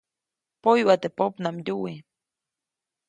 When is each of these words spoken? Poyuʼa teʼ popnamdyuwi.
Poyuʼa 0.61 0.95
teʼ 1.01 1.13
popnamdyuwi. 1.17 1.93